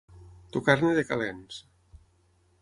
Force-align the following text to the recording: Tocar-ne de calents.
Tocar-ne 0.55 0.89
de 1.01 1.03
calents. 1.11 1.61